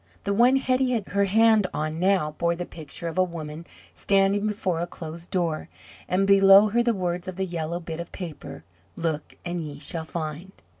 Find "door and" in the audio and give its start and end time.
5.29-6.25